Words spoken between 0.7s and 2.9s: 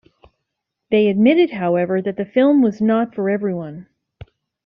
They admitted, however, that the film was